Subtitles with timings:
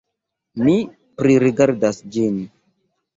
[0.61, 0.77] Mi
[1.21, 2.41] pririgardas ĝin.